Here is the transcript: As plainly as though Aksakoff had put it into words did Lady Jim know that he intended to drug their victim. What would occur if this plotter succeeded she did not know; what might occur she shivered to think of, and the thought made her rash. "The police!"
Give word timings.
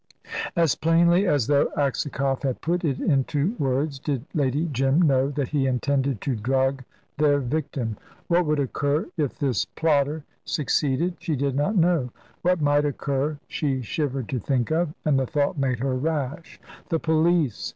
As 0.55 0.73
plainly 0.73 1.27
as 1.27 1.45
though 1.45 1.69
Aksakoff 1.77 2.41
had 2.41 2.59
put 2.59 2.83
it 2.83 2.99
into 2.99 3.53
words 3.59 3.99
did 3.99 4.25
Lady 4.33 4.67
Jim 4.71 4.99
know 5.03 5.29
that 5.29 5.49
he 5.49 5.67
intended 5.67 6.21
to 6.21 6.35
drug 6.35 6.83
their 7.19 7.37
victim. 7.39 7.97
What 8.27 8.47
would 8.47 8.59
occur 8.59 9.05
if 9.15 9.37
this 9.37 9.65
plotter 9.65 10.23
succeeded 10.43 11.17
she 11.19 11.35
did 11.35 11.53
not 11.55 11.75
know; 11.75 12.09
what 12.41 12.61
might 12.61 12.83
occur 12.85 13.37
she 13.47 13.83
shivered 13.83 14.27
to 14.29 14.39
think 14.39 14.71
of, 14.71 14.91
and 15.05 15.19
the 15.19 15.27
thought 15.27 15.59
made 15.59 15.77
her 15.81 15.93
rash. 15.95 16.59
"The 16.89 16.97
police!" 16.99 17.69